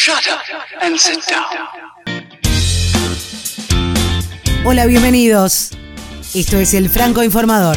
[0.00, 0.38] Shut up
[0.80, 1.44] and sit down.
[4.64, 5.72] Hola, bienvenidos.
[6.34, 7.76] Esto es el Franco Informador.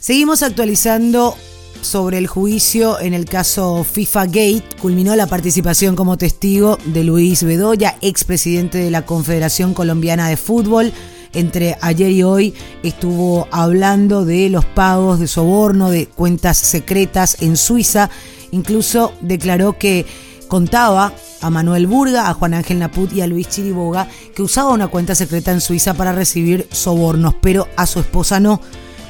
[0.00, 1.36] Seguimos actualizando
[1.82, 4.64] sobre el juicio en el caso FIFA Gate.
[4.80, 10.90] Culminó la participación como testigo de Luis Bedoya, expresidente de la Confederación Colombiana de Fútbol.
[11.34, 17.58] Entre ayer y hoy estuvo hablando de los pagos de soborno, de cuentas secretas en
[17.58, 18.08] Suiza.
[18.52, 20.06] Incluso declaró que
[20.52, 24.88] contaba a Manuel Burga, a Juan Ángel Naput y a Luis Chiriboga que usaba una
[24.88, 28.60] cuenta secreta en Suiza para recibir sobornos, pero a su esposa no.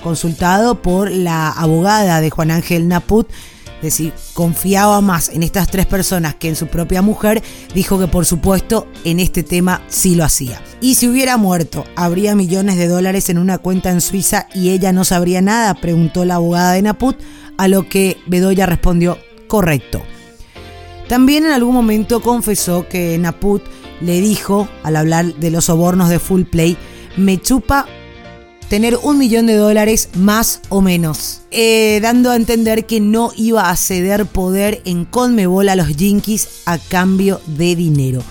[0.05, 3.29] Consultado por la abogada de Juan Ángel Naput,
[3.79, 7.43] es decir, confiaba más en estas tres personas que en su propia mujer,
[7.74, 10.63] dijo que por supuesto en este tema sí lo hacía.
[10.80, 14.93] Y si hubiera muerto, ¿habría millones de dólares en una cuenta en Suiza y ella
[14.93, 15.74] no sabría nada?
[15.74, 17.16] Preguntó la abogada de Naput,
[17.59, 19.19] a lo que Bedoya respondió,
[19.49, 20.02] correcto.
[21.12, 23.62] También en algún momento confesó que Naput
[24.01, 26.79] le dijo, al hablar de los sobornos de Full Play,
[27.18, 27.85] me chupa
[28.71, 33.68] tener un millón de dólares más o menos, eh, dando a entender que no iba
[33.68, 38.23] a ceder poder en Conmebol a los Yankees a cambio de dinero.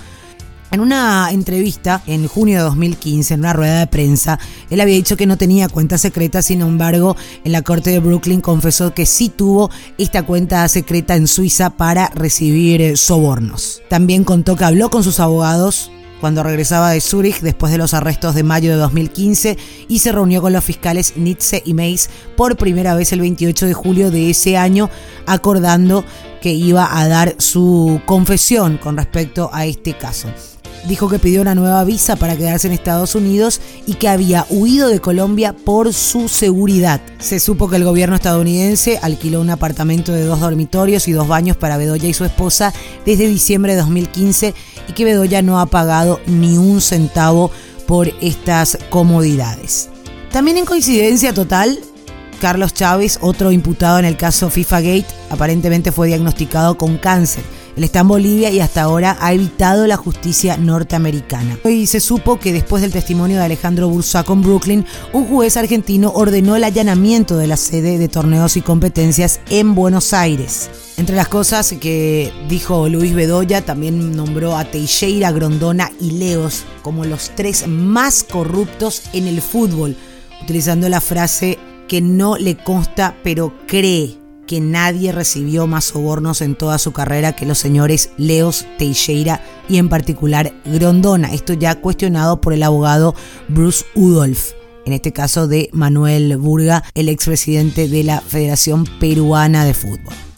[0.71, 5.17] En una entrevista en junio de 2015, en una rueda de prensa, él había dicho
[5.17, 9.27] que no tenía cuenta secreta, sin embargo, en la corte de Brooklyn confesó que sí
[9.27, 13.81] tuvo esta cuenta secreta en Suiza para recibir eh, sobornos.
[13.89, 18.33] También contó que habló con sus abogados cuando regresaba de Zurich después de los arrestos
[18.33, 19.57] de mayo de 2015
[19.89, 23.73] y se reunió con los fiscales Nitze y Mays por primera vez el 28 de
[23.73, 24.89] julio de ese año,
[25.25, 26.05] acordando
[26.41, 30.29] que iba a dar su confesión con respecto a este caso
[30.87, 34.89] dijo que pidió una nueva visa para quedarse en Estados Unidos y que había huido
[34.89, 37.01] de Colombia por su seguridad.
[37.19, 41.57] Se supo que el gobierno estadounidense alquiló un apartamento de dos dormitorios y dos baños
[41.57, 42.73] para Bedoya y su esposa
[43.05, 44.53] desde diciembre de 2015
[44.87, 47.51] y que Bedoya no ha pagado ni un centavo
[47.87, 49.89] por estas comodidades.
[50.31, 51.77] También en coincidencia total,
[52.39, 57.43] Carlos Chávez, otro imputado en el caso FIFA Gate, aparentemente fue diagnosticado con cáncer.
[57.75, 61.57] Él está en Bolivia y hasta ahora ha evitado la justicia norteamericana.
[61.63, 66.11] Hoy se supo que después del testimonio de Alejandro Bursaco en Brooklyn, un juez argentino
[66.13, 70.69] ordenó el allanamiento de la sede de torneos y competencias en Buenos Aires.
[70.97, 77.05] Entre las cosas que dijo Luis Bedoya, también nombró a Teixeira, Grondona y Leos como
[77.05, 79.95] los tres más corruptos en el fútbol,
[80.43, 84.20] utilizando la frase que no le consta pero cree
[84.51, 89.77] que nadie recibió más sobornos en toda su carrera que los señores Leos Teixeira y
[89.77, 91.33] en particular Grondona.
[91.33, 93.15] Esto ya cuestionado por el abogado
[93.47, 94.51] Bruce Udolf
[94.85, 100.30] en este caso de Manuel Burga, el expresidente de la Federación Peruana de Fútbol.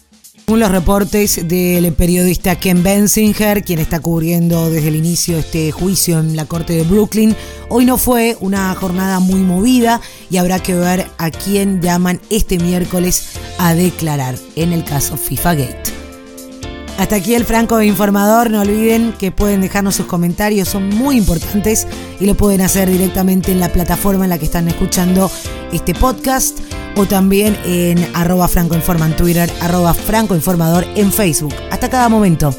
[0.53, 6.19] Según los reportes del periodista Ken Bensinger, quien está cubriendo desde el inicio este juicio
[6.19, 7.35] en la corte de Brooklyn,
[7.69, 9.99] hoy no fue una jornada muy movida
[10.29, 15.55] y habrá que ver a quién llaman este miércoles a declarar en el caso FIFA
[15.55, 15.92] Gate.
[16.97, 18.51] Hasta aquí el Franco Informador.
[18.51, 21.87] No olviden que pueden dejarnos sus comentarios, son muy importantes
[22.19, 25.29] y lo pueden hacer directamente en la plataforma en la que están escuchando
[25.71, 26.59] este podcast
[26.95, 31.53] o también en arroba francoinforma en Twitter, arroba francoinformador en Facebook.
[31.71, 32.53] Hasta cada momento.